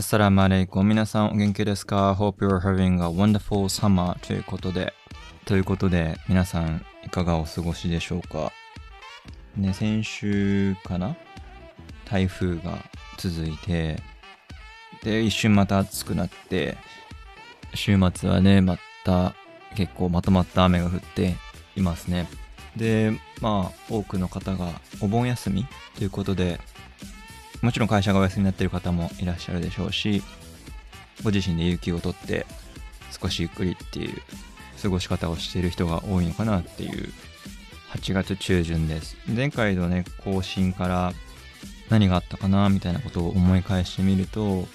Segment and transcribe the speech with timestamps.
[0.00, 0.82] アサラムアレイコ。
[0.82, 4.94] 皆さんお元気ですか ?Hope you're having a wonderful summer ということで、
[5.44, 8.50] ということで、皆さんいかがお過ごしでしょうか?
[9.58, 11.16] ね、先週かな?
[12.06, 12.78] 台風が
[13.18, 14.02] 続いて、
[15.02, 16.78] で、一瞬また暑くなって、
[17.74, 19.34] 週末はね、また
[19.76, 21.36] 結構まとまった雨が降って
[21.76, 22.26] いますね。
[22.74, 23.12] で、
[23.42, 25.66] まあ、多くの方がお盆休み
[25.98, 26.58] ということで、
[27.62, 30.22] もちろん会社がお休みになってる方もいらっしゃるでしょうし、
[31.22, 32.46] ご自身で有給を取って
[33.20, 34.22] 少しゆっくりっていう
[34.82, 37.12] 過ごし方をしている人が多いのかなっていう
[37.92, 39.16] 8月中旬です。
[39.28, 41.12] 前回のね、更新から
[41.90, 44.66] 何があったかなみたいなことを思い返してみると、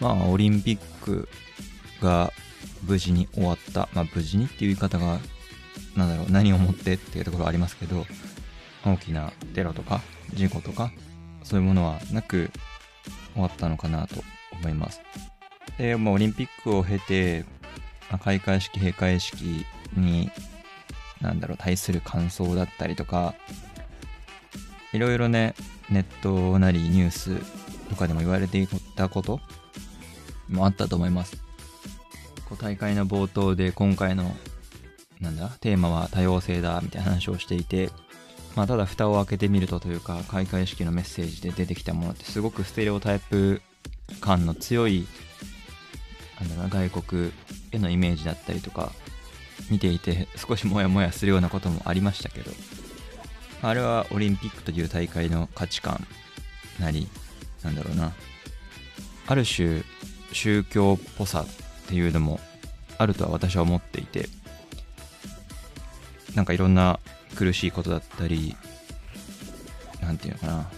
[0.00, 1.28] まあ、オリンピック
[2.02, 2.32] が
[2.82, 3.88] 無事に終わった。
[3.92, 5.18] まあ、無事にっていう言い方が、
[5.94, 8.06] なんだろう、何をもってっていうところありますけど、
[8.84, 10.00] 大きなテロとか
[10.32, 10.90] 事故とか
[11.42, 12.50] そういうものはなく
[13.34, 14.22] 終わったのかなと
[14.52, 15.00] 思います。
[15.78, 17.44] で、まあ、オリンピックを経て、
[18.10, 19.64] まあ、開会式、閉会式
[19.96, 20.30] に、
[21.20, 23.34] なんだろう、対する感想だったりとか、
[24.92, 25.54] いろいろね、
[25.88, 27.36] ネットなりニュース
[27.88, 29.40] とかでも言われていたこと
[30.48, 31.36] もあったと思います。
[32.48, 34.34] こう大会の冒頭で今回の、
[35.20, 37.90] なんだ、テーマは多様性だみたいな話をしていて、
[38.60, 43.62] まあ、ただ蓋を開けてみるとというか開会式のメッセージで出てきたものってすごくステレオタイプ
[44.20, 45.06] 感の強い
[46.38, 47.32] なんだろうな外国
[47.72, 48.92] へのイメージだったりとか
[49.70, 52.50] 見ていて少しモヤモヤするようなこともありましたけど
[53.62, 56.06] あれはオリンピックという大会の価値観
[56.78, 57.08] なり
[57.62, 58.12] なんだろうな
[59.26, 59.80] ある種
[60.34, 61.46] 宗教っぽさ
[61.84, 62.38] っていうのも
[62.98, 64.28] あるとは私は思っていて
[66.34, 66.99] なんかいろんな
[67.40, 68.54] 苦しいことだったり、
[70.02, 70.70] なんていうのかな、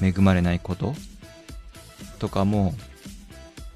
[0.00, 0.94] 恵まれないこと
[2.20, 2.72] とかも、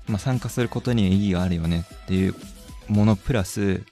[0.06, 2.34] まあ、参加することに意義があるよねっていう
[2.86, 3.82] ものプラス、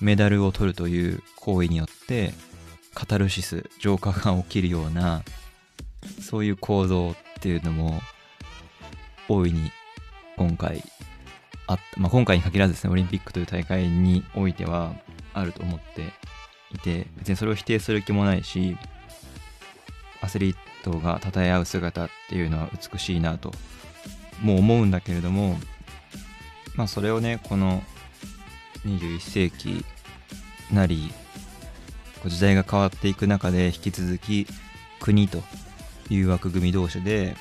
[0.00, 2.32] メダルを取るという行為によって、
[2.94, 5.22] カタルシス、浄化が起きるような、
[6.22, 8.00] そういう構造っていうのも、
[9.28, 9.70] 大いに
[10.38, 10.82] 今回
[11.66, 14.94] あった、まあ、今回に限らずですね、オリンピックという大会においては
[15.34, 16.06] あると思って
[16.74, 18.76] いて別にそれを否定する気もないし
[20.20, 23.52] アスリートが称え合う姿っていうのは美しいなと
[24.42, 25.58] もう思うんだけれども
[26.74, 27.82] まあそれをねこの
[28.86, 29.84] 21世紀
[30.72, 31.12] なり
[32.26, 34.46] 時代が変わっていく中で引き続き
[35.00, 35.42] 国と
[36.10, 37.36] いう枠組み同士で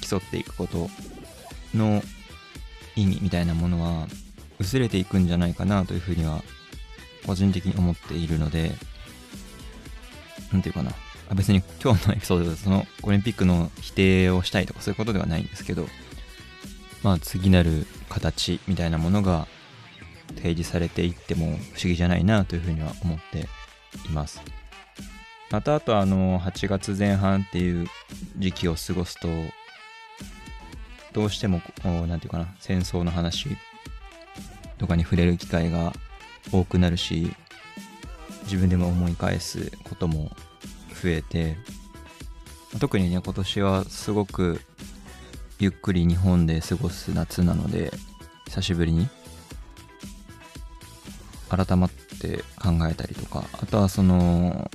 [0.00, 0.88] 競っていくこと
[1.74, 2.02] の
[2.96, 4.06] 意味みたいなものは
[4.58, 6.42] 薄れていくんじゃないかなというふうには
[7.28, 8.72] 個人的に思っているので、
[10.50, 10.92] なんていうかな。
[11.30, 15.86] あ別に今日のエピソードでそのオリンピックの否定をしたいとかそういうことではないんですけど、
[17.02, 19.46] まあ次なる形みたいなものが
[20.36, 23.40] 提示されていっても不思議じゃないなというふうには思って
[24.08, 24.40] います。
[25.50, 27.88] またあとあの8月前半っていう
[28.38, 29.28] 時期を過ごすと
[31.12, 33.48] どうしても何て言うかな戦争の話
[34.78, 35.92] とかに触れる機会が
[36.52, 37.34] 多くなるし
[38.44, 40.30] 自分でも思い返すことも
[41.02, 41.56] 増えて
[42.80, 44.60] 特にね今年はすごく
[45.58, 47.92] ゆっくり日本で過ごす夏なので
[48.46, 49.08] 久しぶりに
[51.48, 54.70] 改まって考えたりとかあとはその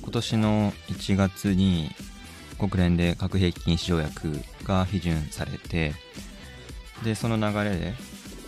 [0.00, 1.90] 今年の1月に
[2.58, 4.32] 国連で核兵器禁止条約
[4.64, 5.92] が批准されて
[7.04, 7.94] でその流れで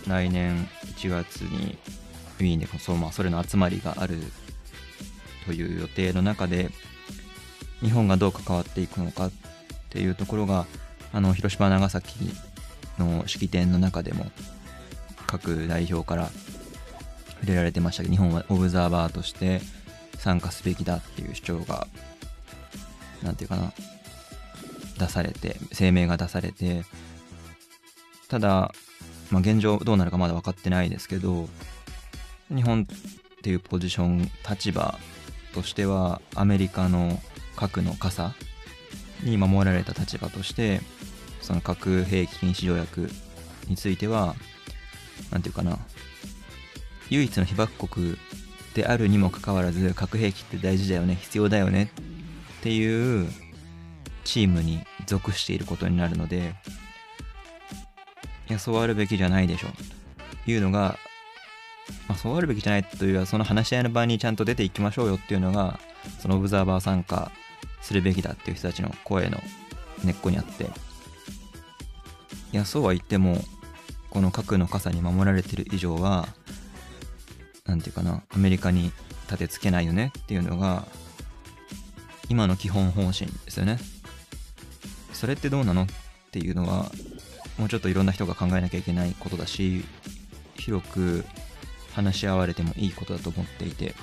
[0.07, 0.67] 来年
[0.97, 1.77] 1月に
[2.39, 4.17] ウィーンでこそ、まあ、それの集まりがある
[5.45, 6.69] という予定の中で
[7.81, 9.31] 日本がどう関わっていくのかっ
[9.89, 10.65] ていうところが
[11.13, 12.15] あの広島長崎
[12.97, 14.25] の式典の中でも
[15.25, 16.29] 各代表から
[17.41, 18.03] 触れられてました。
[18.03, 19.61] けど日本はオブザーバーとして
[20.17, 21.87] 参加すべきだっていう主張が
[23.23, 23.73] 何て言うかな
[24.97, 26.83] 出されて声明が出されて
[28.27, 28.71] ただ、
[29.31, 31.47] まあ、現状どうなるかまだ分かってないですけど
[32.53, 34.97] 日本っていうポジション立場
[35.53, 37.19] としてはアメリカの
[37.55, 38.33] 核の傘
[39.23, 40.81] に守られた立場として
[41.41, 43.09] その核兵器禁止条約
[43.67, 44.35] については
[45.31, 45.79] 何て言うかな
[47.09, 48.17] 唯一の被爆国
[48.73, 51.91] であるにもかかわらず核兵器って大事だよね必要だよね
[52.59, 53.27] っていう
[54.23, 56.53] チームに属していることになるので
[58.49, 59.67] いやそうあるべきじゃないでしょ
[60.45, 60.97] というのが
[62.07, 65.79] まあ、そうあるべきじゃないというかその話し合いの場にちゃんと出ていきましょうよっていうのが
[66.19, 67.31] そのオブザーバー参加
[67.81, 69.37] するべきだっていう人たちの声の
[70.03, 70.69] 根っこにあって。
[72.53, 73.41] いやそうは言っても
[74.09, 76.29] この核の傘に守られてる以上は
[77.65, 78.91] 何て言うかなアメリカに
[79.25, 80.87] 立てつけないよねっていうのが
[82.29, 83.79] 今の基本方針ですよね。
[85.13, 85.87] それってどうなのっ
[86.31, 86.91] ていうのは
[87.57, 89.83] もうちょっといろんな人が考えなきゃいけないことだし
[90.55, 91.25] 広く
[91.97, 93.95] 話し合われてもいいことだと思っていて、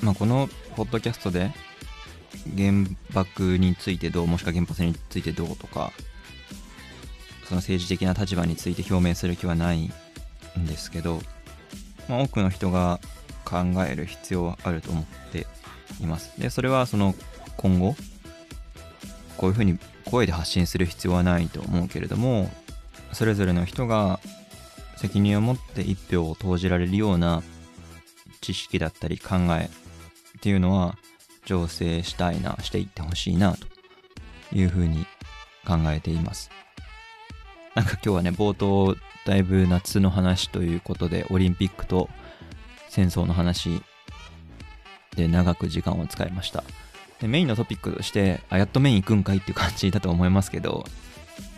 [0.00, 1.50] まあ、このポッドキャストで
[2.56, 2.72] 原
[3.12, 5.92] 爆についてどうもしくは原発についてどうとか
[7.44, 9.90] その政治的な立場について表明する気はない
[10.58, 11.20] んですけど、
[12.08, 13.00] まあ、多くの人が
[13.44, 15.46] 考える必要はあると思って
[16.00, 16.40] います。
[16.40, 17.14] で、それはその
[17.56, 17.94] 今後、
[19.36, 22.50] こういうふうに声で発信する必要はないと思うけれども、
[23.12, 24.20] それぞれの人が
[24.96, 27.42] 責任を持って一票を投じられるような
[28.40, 30.96] 知識だったり考えっていうのは
[31.46, 33.66] 醸成したいな、していってほしいなと
[34.56, 35.06] いうふうに
[35.66, 36.50] 考えています。
[37.74, 38.96] なんか今日はね、冒頭、
[39.26, 42.08] だいぶ夏の話ということで、オリンピックと
[42.88, 43.82] 戦争の話
[45.16, 46.62] で長く時間を使いました。
[47.20, 50.84] でメインのトピックとして、あ、やっとメイン行くんかいっていう感じだと思いますけど、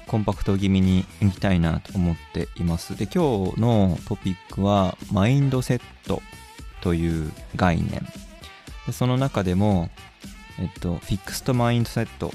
[0.06, 2.96] コンパクト気味に行きたいなと思っています。
[2.96, 6.22] で、今日のトピックは、マインドセット
[6.80, 8.06] という概念。
[8.86, 9.90] でその中でも、
[10.60, 12.30] えっと、フィックストマインドセット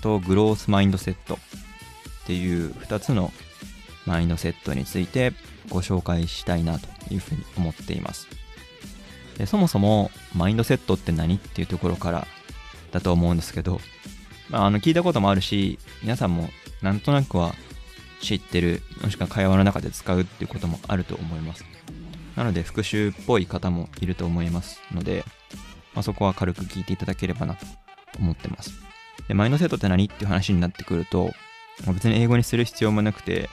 [0.00, 1.38] とグロースマインドセットっ
[2.26, 3.32] ていう2つの
[4.06, 5.32] マインドセットについて
[5.68, 8.28] ご紹介したいなというふうに思っています。
[9.36, 12.26] でそもそもマインドセットって何っていうところから
[12.90, 13.80] だと思うんですけど、
[14.48, 16.48] まあ、あの聞いたこともあるし皆さんも
[16.82, 17.54] なんとなくは
[18.20, 21.64] 知ってるもしくは会話の中で使うっていうこともあると思います
[22.36, 25.24] なので復習っぽい方もいると思いますので、
[25.94, 27.66] まあ、そこは軽く聞いていただければなと
[28.18, 28.72] 思ってます
[29.28, 31.30] でマインドセットって何っていう話になってくると
[31.84, 33.48] まあ別に英語にする必要もなくて、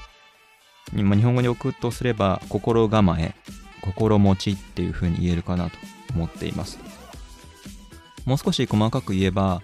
[0.93, 3.35] まあ日本語に置くとすれば、心構え、
[3.81, 5.77] 心持ちっていう風に言えるかなと
[6.13, 6.79] 思っています。
[8.25, 9.61] もう少し細かく言えば、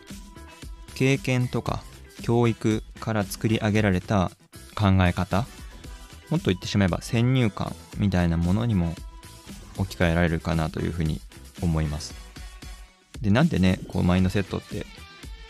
[0.95, 1.83] 経験とか
[2.21, 4.31] 教育から作り上げられた
[4.75, 5.45] 考え方、
[6.29, 8.95] もっと言ってしまえば先入観みたいなものにも
[9.77, 11.19] 置き換えられるかなというふうに
[11.61, 12.13] 思います。
[13.21, 14.85] で、なんでね、こうマインドセットって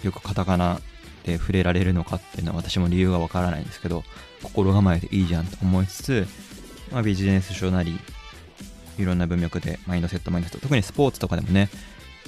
[0.04, 0.82] よくカタカナ
[1.24, 4.04] で触れられるのかっていうのは私も理由がわからないんですけど、
[4.44, 6.28] 心構えでいいじゃんと思いつつ、
[6.92, 8.00] まあ、ビジネス書なり、
[8.98, 11.70] いろんな文脈でマインドセット、マインドセット、特にスポーツとかでもね、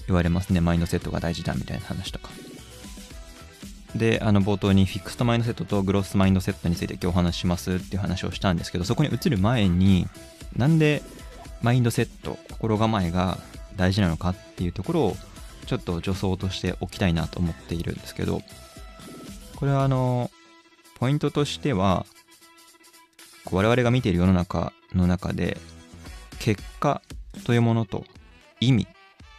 [0.07, 2.29] 言われますね、マインドセットが大事だみたいな話とか。
[3.95, 10.07] で、あの冒頭にフィックストマインドセットとグロスマインドセットについて今日お話ししますっていう話をしたんですけど、そこに移る前に、
[10.55, 11.03] なんで
[11.61, 13.37] マインドセット、心構えが
[13.75, 15.17] 大事なのかっていうところを
[15.65, 18.41] ちょっと助走としておきたいなと思っているんですけど、
[19.55, 20.29] これはあの、
[20.99, 22.05] ポイントとしては、
[23.51, 25.57] 我々が見ている世の中の中で、
[26.39, 27.01] 結果
[27.45, 28.03] というものと
[28.59, 28.87] 意味っ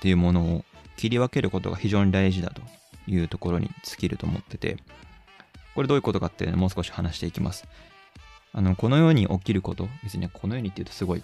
[0.00, 0.64] ていうものを
[0.96, 2.62] 切り分けることが非常に大事だと
[3.06, 4.76] いうところに尽きると思ってて、
[5.74, 7.66] これどういうことかってもう少し話していきます。
[8.52, 11.22] あの、このように起きること、別にこのようにって言うとすごい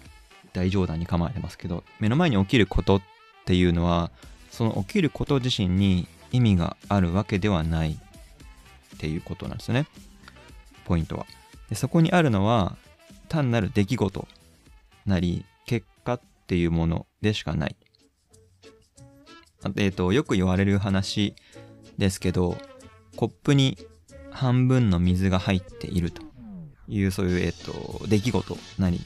[0.53, 3.01] 大冗談に構えてますけど、目の前に起きることっ
[3.45, 4.11] ていうのは、
[4.51, 9.87] その起きること自身に意味があるわけではないっていうことなんですよね。
[10.85, 11.25] ポイントは。
[11.69, 12.75] でそこにあるのは
[13.29, 14.27] 単なる出来事
[15.05, 17.75] なり結果っていうものでしかない。
[19.77, 21.35] えっ、ー、と、よく言われる話
[22.01, 22.57] ですけど、
[23.15, 23.77] コップに
[24.31, 26.23] 半分の水が入っていると
[26.87, 28.99] いう、そういう、えっ、と、出来事なり、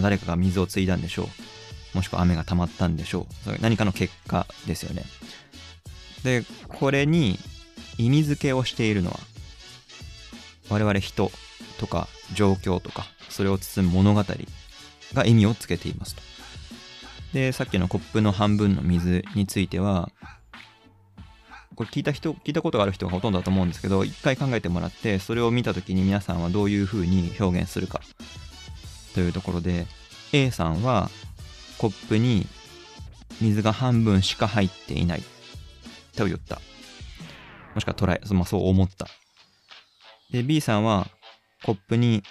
[0.00, 1.96] 誰かが水を継いだんでしょう。
[1.96, 3.60] もしくは雨が溜まったんでしょう。
[3.60, 5.02] 何かの結果ですよね。
[6.22, 7.36] で、これに
[7.98, 9.18] 意味付けをしているのは
[10.68, 11.30] 我々人
[11.78, 14.24] とか状況とかそれを包む物語
[15.14, 16.22] が意味をつけていますと。
[17.32, 20.10] で、さっきのコップの半分の水については、
[21.80, 28.02] これ聞いた人、聞いたことがある人がほとんどだと思うんですけど、一回考えてもらって、それを見た時に皆さんはどういう風に表現するか
[29.14, 29.86] というところで、
[30.34, 31.08] A さんは
[31.78, 32.46] コップに
[33.40, 35.22] 水が半分しか入っていない
[36.16, 36.60] と言った。
[37.74, 39.06] もしくは捉え、まあ、そう思った。
[40.32, 41.08] で、B さんは
[41.64, 42.22] コップに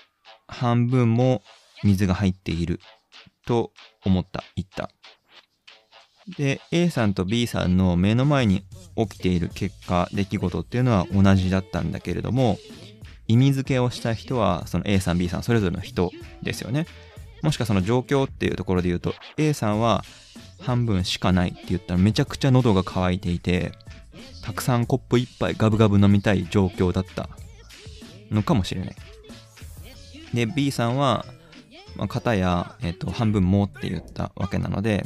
[0.47, 1.41] 半分も
[1.83, 2.79] 水が入っている
[3.47, 3.71] と
[4.05, 4.91] 思った、言った。
[6.38, 8.63] で、A さんと B さんの目の前に
[8.95, 12.57] 起きている結果、出来事っていうのは同じだったんだけれども、
[13.27, 16.88] 意味付けをした人は、その A さん、B さん、それぞれの人ですよね。
[17.41, 20.03] もしくはその状況っていうところで言うと、A さんは
[20.59, 23.71] 半分しかないって言ったらめちゃくちゃ喉が渇いていて、
[24.41, 27.29] たくさんコップ一杯ガブガブ飲みたい状況だった
[28.31, 28.95] のかもしれない。
[30.33, 31.25] で、B さんは、
[31.95, 35.05] まあ、片や、えっ、と、半分もって言ったわけなので、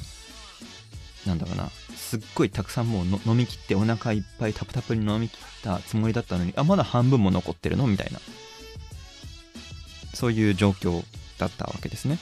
[1.26, 7.88] なんだろうな、すっごいたくさんもう飲み切ってお腹いっぱいタプタプに飲み切ったつもりだったのに、あ、まだ半分も残ってるの？
[7.88, 8.20] みたいな。
[10.14, 11.04] そういう状況
[11.38, 12.20] だったわけですね。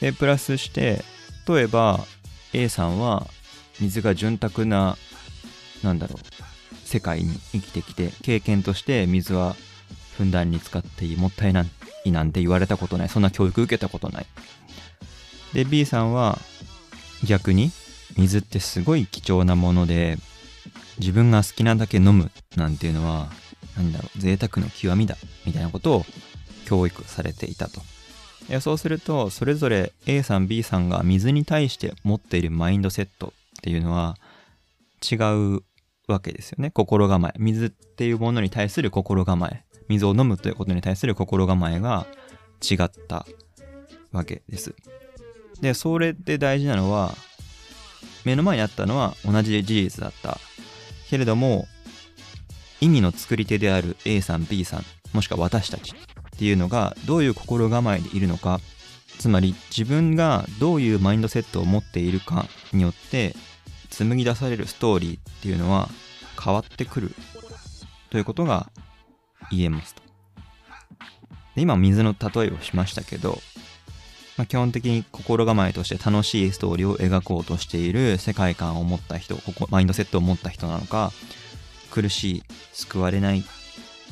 [0.00, 1.04] で、プラスして、
[1.48, 2.04] 例えば
[2.52, 3.26] A さんは
[3.80, 4.98] 水が潤沢な、
[5.82, 6.18] なんだろう、
[6.84, 9.56] 世界に生きてきて、経験として水は
[10.16, 11.64] ふんだんに使っていい、もったいな
[12.04, 14.26] いなんて言われたことない、そんな教育受けたことない。
[15.54, 16.38] で、B さんは
[17.24, 17.70] 逆に、
[18.18, 20.18] 水ってすごい貴重なもので、
[20.98, 23.28] 自分が好きなだけ飲むなんていうのは、
[23.76, 26.06] なんだろう、贅沢の極みだ、みたいなことを
[26.66, 27.80] 教育されていたと。
[28.48, 34.16] いやそうすると、それぞれ A さん、B さんが水に対して持っているマインドセットっていうのは
[35.10, 35.16] 違
[35.56, 35.62] う
[36.08, 36.70] わけですよね。
[36.70, 37.34] 心構え。
[37.38, 39.64] 水っていうものに対する心構え。
[39.88, 42.06] 水を飲むということに対する心構えが
[42.62, 43.26] 違った
[44.12, 44.74] わけです。
[45.60, 47.14] で、それで大事なのは、
[48.28, 50.38] 目の前にあったのは同じ事実だった。
[51.08, 51.66] けれども、
[52.80, 58.60] 意味の作り手である A さん、B さん、もしくは私たちっていうのがどういう心構えでいるのか、
[59.18, 63.34] つまり自分がどういうマインドセットを持っているかによって
[63.90, 65.88] 紡ぎ出されるストーリーっていうのは
[66.40, 67.14] 変わってくる
[68.10, 68.70] ということが
[69.50, 70.02] 言えますと。
[71.56, 73.40] で今水の例えをしましたけど、
[74.38, 81.12] まあ、基本的に心構えとして楽しいストーリーを描こうとしている世界観を持った人、ここマインドセットを持った人なのか、
[81.90, 82.42] 苦しい、
[82.72, 83.44] 救われない、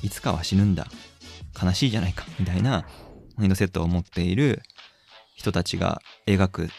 [0.02, 0.88] いつかは死ぬんだ、
[1.62, 2.88] 悲しいじゃないか、みたいな
[3.37, 4.62] マインドセットを持っている
[5.37, 6.71] 人たちが描く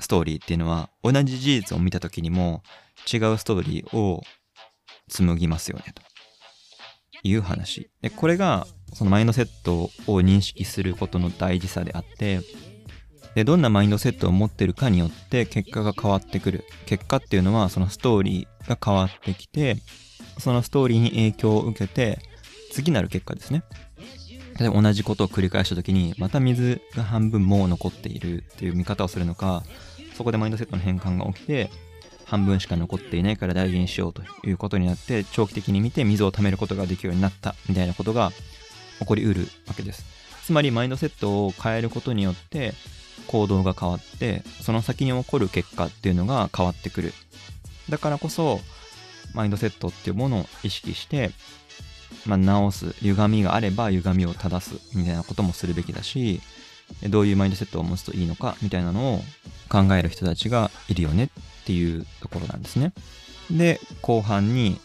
[0.00, 2.62] ストーリーっていうのは、同じ事実を見た時にも
[3.12, 4.22] 違うストーリーを
[5.10, 6.02] 紡ぎますよね、と
[7.22, 7.90] いう話。
[8.00, 12.40] で、これが、そのマインドセットを認識することの大事さであって、
[13.34, 16.64] で、どんなマインドセットを持ってるかによって結果が変わってくる。
[16.86, 19.76] 結果っていうのはそのストーリーが変わってきて、
[20.38, 22.18] そのストーリーに影響を受けて、
[22.72, 23.62] 次なる結果ですね。
[24.58, 29.62] 例えば同じことを繰り返した時に、また水が半分もう残っているっていう見方をするのか、
[30.14, 31.70] そこでマインドセットの変換が起きて、
[32.26, 38.32] 半分しか残っていないから大事にしようということになって、長期的に見て水を貯めることができるようになったみたいなことが
[39.02, 40.04] 起こりうるわけです。
[40.44, 42.74] つまりマインドセットを変えることによって
[43.28, 47.12] 行動が変わってその先に起こる結果っていうのが変わってくる。
[47.88, 48.60] だからこそ
[49.34, 51.30] マインドセットっていうものを意識して、
[52.26, 56.40] まあ、直す歪みがあれば歪みを正すみたいなこともするべきだし
[57.08, 59.20] どういうマインドセットを持つといいのかみたいなのを
[59.68, 62.92] 考える人たちがいるよねっていうところなんですね。
[63.50, 64.78] で後半に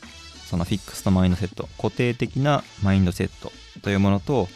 [0.45, 4.47] そのフィックスとマインドセット固定的なマインドセットというものと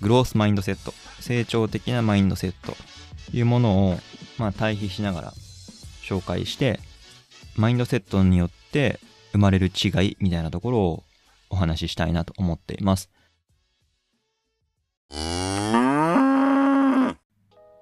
[0.00, 2.72] グロースマインドセット成長的なマインドセット
[3.30, 3.98] というものを
[4.38, 5.32] まあ対比しながら
[6.02, 6.80] 紹介して
[7.56, 8.98] マインドセットによって
[9.32, 11.04] 生まれる違いみたいなところを
[11.50, 13.10] お話ししたいなと思っています。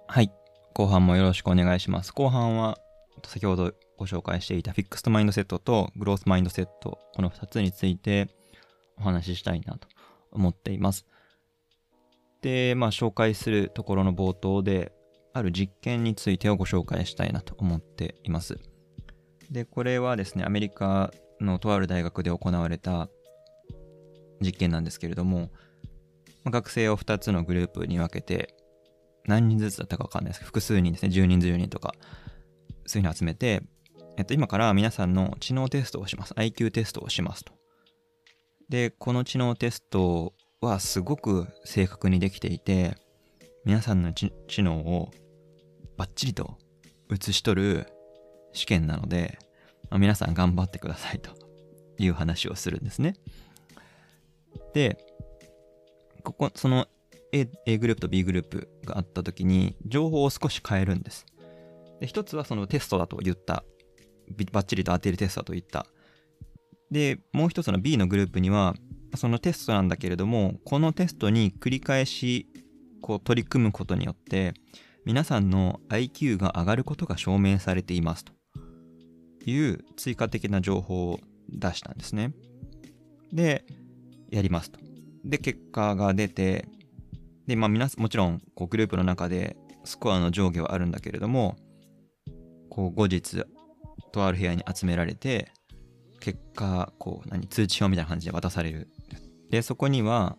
[0.09, 0.33] はい。
[0.75, 2.13] 後半もよろしくお願いします。
[2.13, 2.79] 後半は
[3.25, 8.29] 先ほどご紹介していたフィックストマインドセットとグロースマインドセットこの2つについて
[8.99, 9.89] お話ししたいなと
[10.33, 11.07] 思っています。
[12.43, 14.93] で、まあ紹介するところの冒頭で
[15.33, 18.59] ある実験についてをご紹介したいなと思っています。
[19.51, 23.09] で、これはですね、アメリカのとある大学で行われた
[24.41, 25.51] 実験なんですけれども、
[26.47, 28.55] 学生を2つのグループに分けて、
[29.27, 31.95] 何人ずつだったか分かんないですけど、複数人ですね、10人、10人とか、
[32.87, 33.63] そういうの集めて、
[34.17, 36.35] えっと、今から皆さんの知能テストをします。
[36.35, 37.60] IQ テストをしますと。
[38.71, 42.97] で、この知能テストはすごく正確にできていて、
[43.65, 45.11] 皆さんの知能を
[45.97, 46.57] バッチリと
[47.09, 47.87] 写し取る
[48.53, 49.39] 試験なので、
[49.91, 51.33] まあ、皆さん頑張ってくださいと
[51.99, 53.17] いう話をするんですね。
[54.73, 55.05] で、
[56.23, 56.87] ここ、その
[57.33, 61.27] A, A グループと B グループがあった時に情報を少し変えるんです。
[61.99, 63.65] で、一つはそのテストだと言った。
[64.53, 65.87] バッチリと当てるテストだと言った。
[66.91, 68.75] で、もう一つの B のグループには、
[69.17, 72.49] そのテストなんだけれども、このテストに繰り返し
[73.01, 74.55] こう取り組むことによって、
[75.05, 78.33] 皆さんの IQ が上がることが証明されていますと
[79.47, 82.33] いう追加的な情報を出したんですね。
[83.33, 83.65] で、
[84.31, 84.79] やりますと。
[85.25, 86.67] で、結果が出て、
[87.47, 91.57] で、まあ皆もちろんこうグループの中でスコアの上下はあるんだけれども、
[92.69, 93.45] こう後日、
[94.13, 95.53] とある部屋に集められて、
[96.21, 98.89] 結果、こう、何、通知表みたいな感じで渡される。
[99.51, 100.37] で、そこには、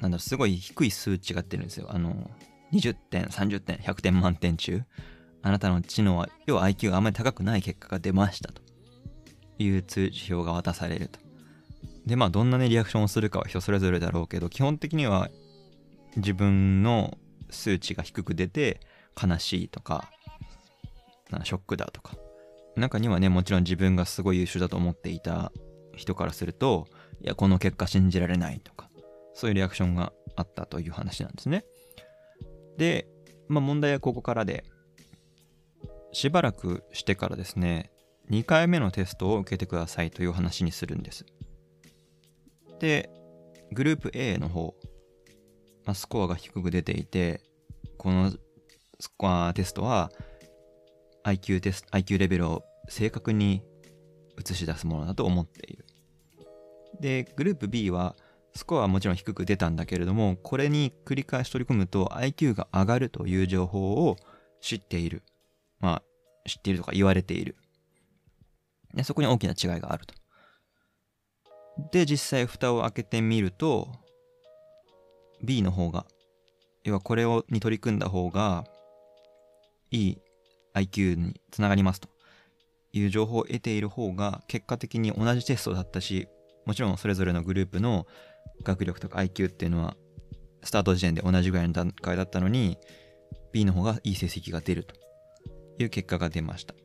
[0.00, 1.86] なんだろ、すごい低い数値が出るんですよ。
[1.90, 2.30] あの、
[2.72, 4.82] 20点、30点、100点満点中、
[5.42, 8.62] あなたの知能は、要は IQ があまり高くない結果が出ましたと
[9.58, 11.20] いう通知表が渡されると。
[12.06, 15.28] で、まあ、どんなね、リアクションをするかは人それぞれだろうけど、基本的には
[16.16, 17.18] 自分の
[17.50, 18.80] 数値が低く出て
[19.20, 20.10] 悲しいとか、
[21.44, 22.16] ショックだとか。
[22.76, 25.52] 中にはね、もちろん自分がすごい優秀だと思っていた
[25.96, 26.86] 人からすると、
[27.22, 28.90] いや、この結果信じられないとか、
[29.34, 31.64] そういうリアクションがあったという話なんですね。
[32.76, 33.06] で、
[33.48, 34.64] まあ問題はここからで、
[36.12, 37.90] しばらくしてからですね、
[38.30, 41.26] 2回目のテストを受けてくださいという話にするんです。
[42.78, 43.10] で、
[43.72, 44.74] グループ A の方、
[45.84, 47.42] まあ、スコアが低く出ていて、
[47.98, 48.32] この
[48.98, 50.10] スコアテストは
[51.24, 53.62] IQ テスト、IQ レベルを正確に
[54.38, 55.84] 映し出すものだと思っている。
[57.00, 58.16] で、グループ B は
[58.54, 64.16] スコアはもちろん低く出たんだけれども、これに繰り返し取り組むと IQ が上がるという情報を
[64.60, 65.22] 知っている。
[65.78, 66.02] まあ、
[66.48, 67.56] 知っているとか言われている。
[68.94, 70.14] でそこに大きな違いがあると。
[71.92, 73.88] で、実際蓋を開けてみると、
[75.42, 76.06] B の方が、
[76.84, 78.64] 要はこれをに取り組んだ方が、
[79.90, 80.18] いい
[80.74, 82.08] IQ につながりますと
[82.92, 86.28] いう情報を得ている方が、結果的に同じテストだったし、
[86.66, 88.06] もちろんそれぞれのグループの
[88.62, 89.96] 学力とか IQ っていうのは、
[90.62, 92.78] スタート時点で同じぐらいの段階だったのに、
[93.52, 94.94] B の方がいい成績が出ると
[95.78, 96.74] いう結果が出ました。
[96.74, 96.76] っ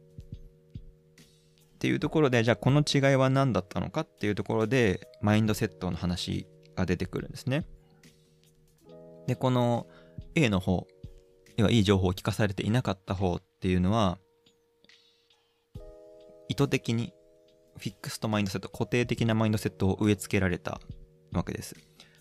[1.77, 7.67] ていうところで、じゃあこの違いは何だったのかっていうところで、マインドセットの話が出てくるんですね。
[9.27, 9.87] で、この
[10.35, 10.87] A の方、
[11.57, 14.17] 要はいい情報を聞かされていなかった方っっていうのは、
[16.47, 17.13] 意図的に
[17.77, 20.79] フィックスとマインドセット、固定的なマインドセットを植え付けられた
[21.31, 21.75] わけです。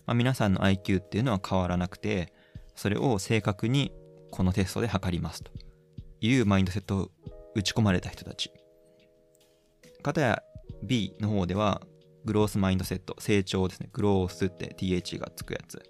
[0.05, 2.33] まあ、皆さんの IQ っていうのは変わらなくて、
[2.75, 3.91] それを正確に
[4.31, 5.51] このテストで測りますと
[6.19, 7.11] いうマインドセットを
[7.55, 8.51] 打ち込まれた人たち。
[10.03, 10.43] かたや
[10.83, 11.81] B の方では、
[12.25, 13.89] グロースマインドセット、成長ですね。
[13.93, 15.81] グロースって TH がつくやつ。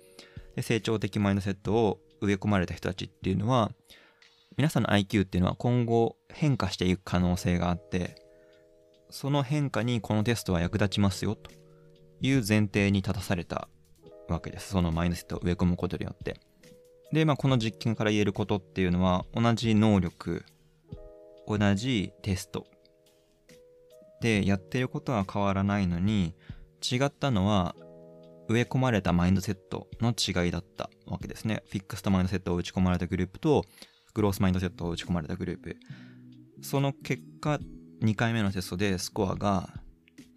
[0.56, 3.72] で成長的マインドセットを植え込まれた人たちっていうのは、
[4.58, 8.16] 皆さんの IQ っていうのは今後変化していく可能性があって、
[9.10, 11.52] その変化にこのテストは役立ちますよと
[12.22, 13.68] いう前提に立たされた
[14.30, 14.70] わけです。
[14.70, 16.40] そのマインドセットを植え込むことによって。
[17.12, 20.44] で、まあ、この実験から言えることっていうのは、同じ能力、
[21.48, 22.66] 同じテスト
[24.22, 26.34] でやってることは変わらないのに
[26.82, 27.76] 違ったのは
[28.48, 31.64] 植え込まれたマインドセットの違いだったわけですね。
[31.70, 33.64] フィックスとマインドセットを打ち込まれたグループと
[34.16, 35.78] グロースマインドセットを打ち込まれたグループ。
[36.62, 37.60] その結果、
[38.02, 39.70] 2回目のテストでスコアが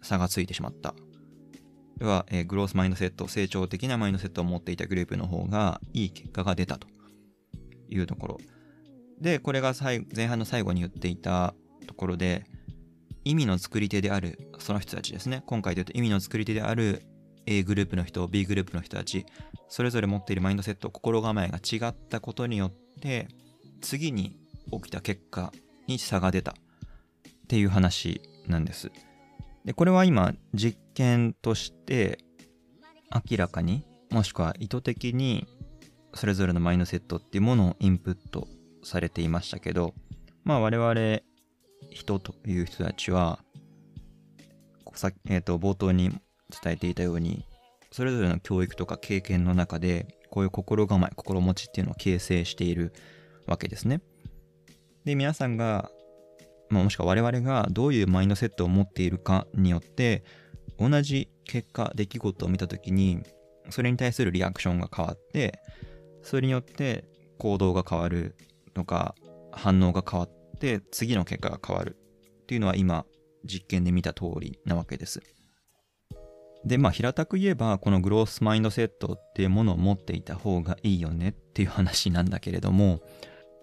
[0.01, 0.93] 差がついてしまった。
[1.97, 6.87] では、えー、グロースマインドセット、成長的なマインドセットを持っていたグループの方がいい結果が出たと
[7.89, 8.37] いうところ。
[9.21, 11.53] で、これが前半の最後に言っていた
[11.87, 12.45] ところで、
[13.23, 15.43] 意味の作り手であるその人たちですね。
[15.45, 17.03] 今回で言うと意味の作り手である
[17.45, 19.25] A グループの人、B グループの人たち、
[19.67, 23.27] それぞれ持っているマインドセット、心構えが違ったことによって、
[23.81, 24.37] 次に
[24.71, 25.51] 起きた結果
[25.87, 26.55] に差が出たっ
[27.47, 28.91] ていう話なんです。
[29.65, 32.19] で、これは今実験として
[33.13, 35.47] 明らかにもしくは意図的に
[36.13, 38.47] それぞれのマインドセットっていうものをインプット
[38.83, 39.93] されていましたけど、
[40.43, 41.19] まあ我々
[41.91, 43.39] 人という人たちは、
[44.93, 46.09] さえー、と冒頭に
[46.63, 47.45] 伝えていたように、
[47.91, 52.93] それぞれの教育とか経験の中で、こういう心構え、心持ちっていうのを形成している
[53.47, 54.01] わけですね。
[55.05, 55.89] で、皆さんが、
[56.69, 60.23] まあ、もしくは我々がどういうマインドセットを持っているかによって、
[60.77, 63.23] 同じ結果、出来事を見たときに、
[63.69, 65.59] それに対するリアクションが変わって、
[66.21, 67.05] それによって
[67.37, 68.35] 行動が変わる
[68.73, 69.15] とか、
[69.51, 71.97] 反応が変わって、次の結果が変わる
[72.43, 73.05] っていうのは今、
[73.45, 75.21] 実験で見た通りなわけです。
[76.65, 83.01] で、まあ、平たく言えば、このグロースマインドセットっていうものを持っていた方がいいよねっていう話なんだけれども、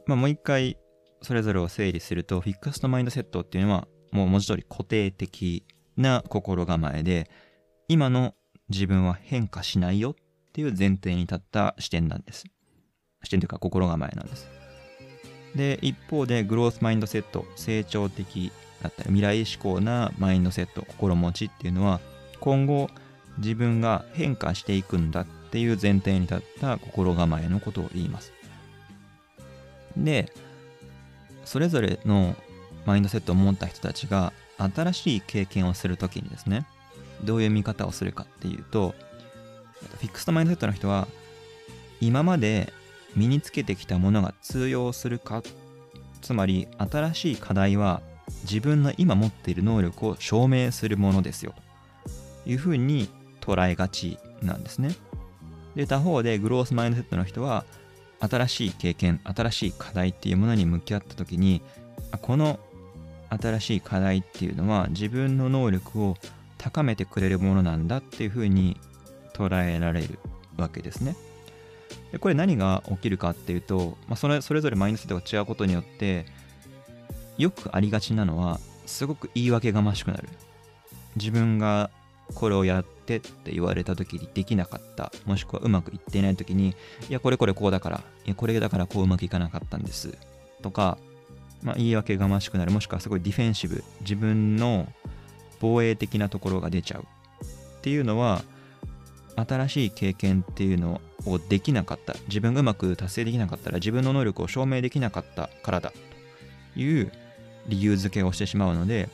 [0.07, 0.79] まあ、もう一回、
[1.23, 7.31] それぞれを整理すると、フィックストマインドセットっていうのは、もう文字通り固定的な心構えで、
[7.89, 8.35] 今の
[8.69, 10.15] 自分は変化しないよっ
[10.53, 12.45] ていう前提に立った視点なんです。
[13.23, 14.49] 視点というか心構えなんです。
[15.55, 22.01] で、一方でグロースマインドセット、成長的だったり未来志向なマインドセット、心持ちっていうのは、
[22.47, 22.89] 今後
[23.39, 28.33] 自分が変化していくんだっていう前提に立った心構えのことを言います。
[29.97, 30.33] で、
[31.45, 32.37] それぞれの
[32.85, 36.69] マインドセットを持った人たちが新しい経験をするときにですね、
[37.25, 38.95] どういう見方をするかっていうと、
[39.99, 41.09] フィックストマインドセットの人は
[42.01, 42.73] 今まで
[43.17, 45.43] 身につけてきたものが通用するか
[46.23, 48.03] つまり新しい課題は
[48.43, 51.66] 自分の今持っている能力を証明するものですよと
[52.47, 53.09] いうふうに
[53.41, 54.95] 捉えがちなんですね
[55.75, 57.65] で他方でグロースマインドセットの人は
[58.21, 61.61] 新しい経験新しい課題っていうものに向き合った時に
[62.23, 62.59] この
[63.29, 66.17] 新しい課題っていうのは自分の能力を
[66.59, 68.77] 高めてくれるものなんだっていうふうに
[69.35, 70.19] 捉えられる
[70.57, 71.17] わけですね。
[72.13, 76.25] でこれ何が起きるかっていうと、まあ、それそれぞれマインドセットが違うことによって
[77.37, 80.29] よくありがちなのはすごく言い訳がましくなる。
[81.17, 81.91] 自分が
[82.35, 85.13] これをやってって言われた時にできなかった。
[85.25, 86.75] もしくはうまくいっていない時に
[87.09, 90.17] いやこれこれこうだからいやこれだからこううまくいかなかったんです。
[90.63, 90.99] とか、
[91.63, 92.71] まあ、言い訳がましくなる。
[92.73, 93.85] もしくはすごいディフェンシブ。
[94.01, 94.89] 自分の
[95.61, 97.03] 防衛的なところが出ちゃう。
[97.03, 98.43] っていうのは
[99.37, 102.15] 新しい経験っていうのをできなかった。
[102.29, 105.93] 自分がうまく達成できなかったら自分の能力を証明できなかったからだ。
[106.75, 107.13] という
[107.69, 109.09] 理由付けをしてしまうので、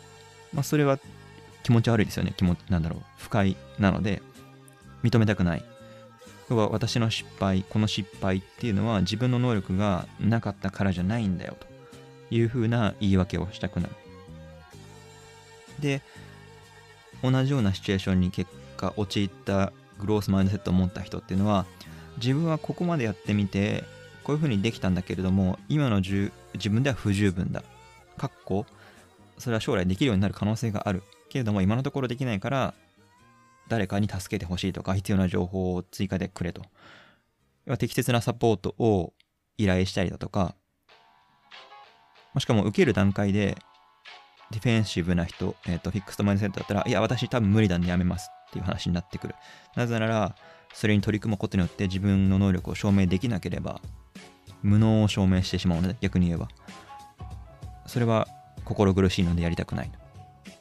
[0.53, 0.99] まあ、それは
[1.63, 2.35] 気持ち悪いですよね。
[2.37, 3.03] 気持なんだろう。
[3.19, 4.23] 不快なので、
[5.03, 5.65] 認めたくない。
[6.51, 11.67] 要は私の失敗、この失敗っていうのは自分の能力がなかったからじゃないんだよと
[12.35, 13.95] いうふうな言い訳をしたくなる。
[15.81, 16.03] で、
[17.23, 21.67] 同じようなシチュエーションに結果陥ったグロースマインドセットを持った人っていうのは
[22.17, 23.85] 自分はここまでやってみて
[24.25, 26.33] こういうふうにできたんだけれども今の自
[26.69, 27.63] 分では不十分だ。
[28.19, 28.67] かっこ
[29.39, 32.75] それは将来できるようになる可能性があるけれども今のところできないから
[33.69, 36.63] 誰かに助けてほしいとか必要な情報を追加でくれと。
[37.65, 39.15] 要は適切なサポートを
[39.57, 40.57] 依頼したりだとか、
[42.39, 43.57] しかも受ける段階で
[44.51, 49.35] ディフェンシブな人、えっ、ー、と、フィックストマインドセットだったら、いや、私多分無理なんでやめますっていう話になってくる。
[49.77, 50.37] なぜなら、
[50.75, 53.81] それに取り組むことによって自分の能力を証明できなければ、
[54.63, 56.49] 無能を証明してしまうので、逆に言えば。
[57.87, 58.29] それは
[58.65, 60.02] 心苦しいのでやりたくない。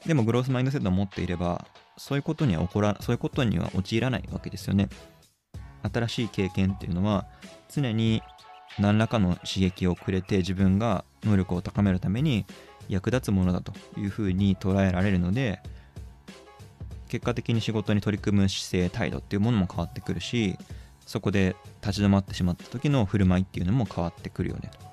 [0.06, 1.66] でもグロースマインドセットを持っていれば、
[1.98, 4.90] そういうことには起こら、そういうことには陥らないわけですよね。
[5.94, 7.28] 新しい経験っていうのは、
[7.70, 8.22] 常に
[8.80, 12.46] 何らかの刺激をくれて自分が能力を高めるために
[12.90, 15.62] 役立つものだというふうに捉えられるので、
[17.10, 20.58] 結果的に仕事に取り組む姿勢、態度っていうものも変わってくるし、
[21.06, 24.91] そこで立ち止まってしまった時の振る舞いっていうのも変わってくるよねと。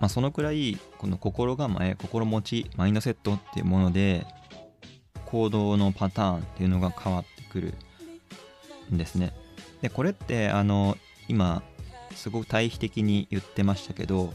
[0.00, 4.26] まあ、そのくらいこの心構え心持ちマインドセットっていうもので
[5.24, 7.74] 行動のパターンっていうのが変わってくる
[8.92, 9.32] んですね。
[9.82, 10.96] でこれってあの
[11.28, 11.62] 今
[12.14, 14.32] すごく対比的に言ってましたけど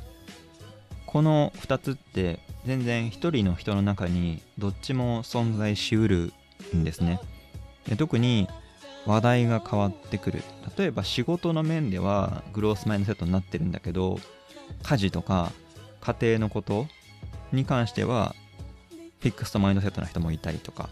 [1.06, 6.34] この2つって全然1人の人の中にどっちも存在しうる
[6.76, 7.19] んですね。
[7.88, 8.47] で特に
[9.06, 10.43] 話題が変わってくる。
[10.78, 14.19] 例えば仕事の面ではグロースマインドセットになってるんだけど
[14.84, 15.52] 家事とか
[16.02, 16.88] 家庭のこと
[17.52, 18.36] に関しては
[19.20, 20.90] フィックストマインドセットの人もいたりとか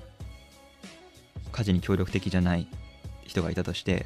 [1.52, 2.68] 家事に協力的じゃない
[3.26, 4.06] 人がいたとして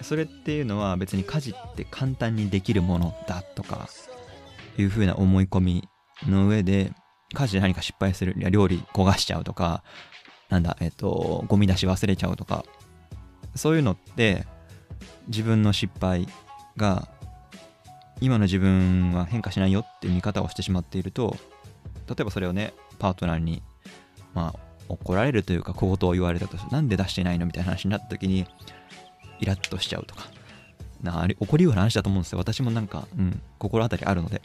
[0.00, 3.88] それっていうのは別に家事って簡単にできるものだとか
[4.78, 5.88] いうふうな思い込み
[6.26, 6.92] の上で
[7.34, 9.82] 家事で何か失敗するいや料理焦がしちゃうとか
[10.48, 12.64] なんだえっとゴミ出し忘れちゃうとか
[13.54, 14.46] そういうのって
[15.28, 16.26] 自分の失敗
[16.76, 17.08] が
[18.22, 21.36] 今の自分は変化しないよっていう見方をしてしまっていると
[22.08, 23.62] 例えばそれをねパートナーに
[24.32, 28.46] まあ怒られるというか小言を言われたとしてなんで出してないのみたいな話になった時に
[29.40, 30.30] イラッとしちゃうとか
[31.02, 32.38] なあれ怒りうな話だと思うんですよ。
[32.38, 34.40] 私もなんか、うん、心当たりあるので。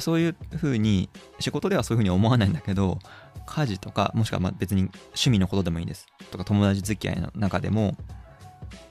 [0.00, 2.98] そういうふうに仕事ではそういうふうに思わないんだけど
[3.44, 6.06] 家事とかもしくはま別に趣味のことでもいいです。
[6.30, 7.94] とか友達付き合いの中でも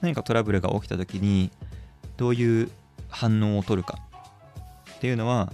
[0.00, 1.50] 何かトラブルが起きた時に
[2.22, 2.70] どういう
[3.08, 3.98] 反応を取るか。
[4.96, 5.52] っていうのは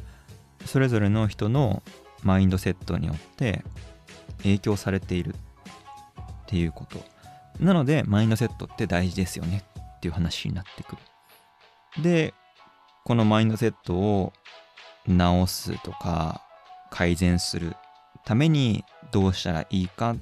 [0.66, 1.82] それぞれの人の
[2.22, 3.64] マインドセットによって
[4.42, 5.34] 影響されているっ
[6.46, 7.02] ていうこと。
[7.58, 9.64] なのでマインドセットって大事ですよね。
[9.96, 10.96] っていう話になってく
[11.96, 12.02] る。
[12.02, 12.34] で
[13.06, 14.34] このマインドセットを
[15.06, 16.42] 直すとか
[16.90, 17.76] 改善する
[18.26, 20.16] ためにどうしたらいいかっ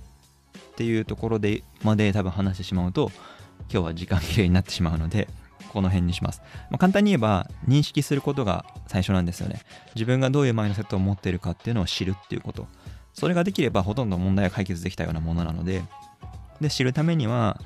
[0.77, 3.11] ていうところでまで多分話してしまうと
[3.69, 5.27] 今日は時間切れになってしまうので
[5.66, 6.42] この辺にします。
[6.70, 9.61] まあ、簡単に言えば、認識することが最初なんですよね。
[9.94, 12.66] 自分がどういうマインドセットを持っているかっていうのを知るっていうこと。
[13.12, 15.83] それができればほとんど問題が解決できたようなものなので、
[16.61, 17.61] で、知るためには、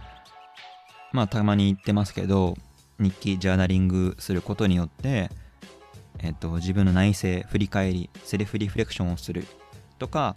[1.12, 2.56] まあ、たまに言ってますけど、
[2.98, 5.30] 日記、ジャーナリングすることによって、
[6.18, 9.46] えっと、自分の内省、振り返り、セルフリフレクションをする
[9.98, 10.36] とか、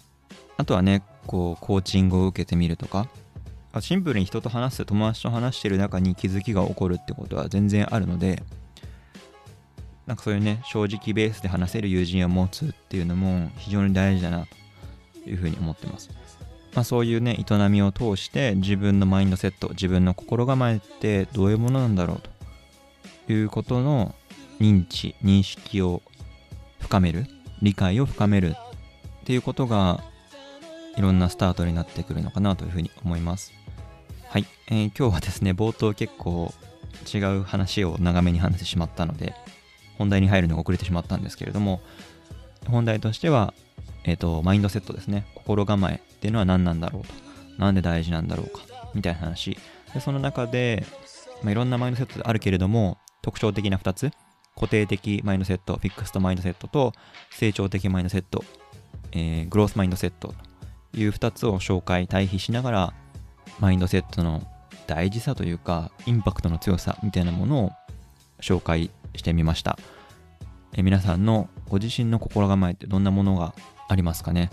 [0.58, 3.08] あとはね、こう、コーチングを受けてみるとか、
[3.82, 8.44] シンプルに人と話す友達と話してる中に気づきが起こるってことは全然あるので
[10.06, 14.46] なんかそういうね正直ベースで話せる友人を持つっていうのも非常に大事だな
[15.24, 16.10] というふうに思ってます、
[16.74, 22.22] まあ、そういうね営みを通して自分のマインドセット自分の心構えってどういうものなんだろう
[23.28, 24.14] ということの
[24.60, 26.02] 認知認識を
[26.80, 27.26] 深める
[27.62, 28.56] 理解を深める
[29.22, 30.04] っていうことが
[30.98, 33.63] いろんなスタートになってくるのかなというふうに思います。
[34.34, 36.52] はい、えー、今日はですね、冒頭結構
[37.14, 39.36] 違う話を長めに話してしまったので、
[40.00, 41.82] 本題に入るのが遅れてしまったんですけれども、
[42.68, 43.54] 本題としては、
[44.06, 45.28] えっ、ー、と、マインドセットですね。
[45.36, 47.14] 心構えっていうのは何なんだろうと。
[47.60, 48.64] なんで大事なんだろうか。
[48.96, 49.56] みたいな話。
[49.94, 50.84] で、その中で、
[51.44, 54.12] まあ、いろんなマインドセットあるけれども、特徴的な2つ。
[54.56, 56.94] 固定的マインドセット、フィックストマインドセットと、
[57.30, 58.44] 成長的マインドセット、
[59.12, 60.34] えー、グロースマインドセット
[60.92, 62.94] という2つを紹介、対比しながら
[63.60, 64.42] マインドセットの
[64.88, 67.72] 大事さというかインパクトの強さみたいなものを
[68.42, 69.78] 紹介してみました。
[70.74, 73.54] え皆さんのご自身の心構えってどんなものが
[73.88, 74.50] ありますかね？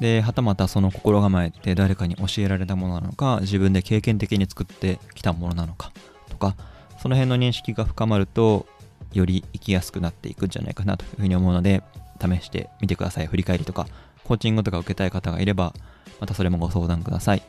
[0.00, 5.92] ではたまたその心構えって誰かに教えられたものなのか自分で経験的に作ってきたものなのか
[6.28, 6.56] とか
[6.98, 8.66] その辺の認識が深まると
[9.12, 11.84] より生きやすくなっていくんじゃないかなというふうに思うので
[12.20, 13.28] 試してみてください。
[13.28, 13.86] 振り返りとか
[14.24, 15.72] コーチングとか受けたい方がいれば
[16.20, 17.42] またそれもご相談ください。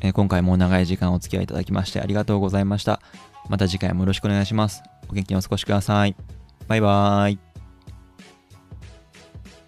[0.00, 3.00] えー、今回も長い時間お付き合いいただきましてありがとうございました。
[3.48, 4.82] また次回もよろしくお願いします。
[5.08, 6.16] お元気にお過ごしください。
[6.68, 7.45] バイバーイ。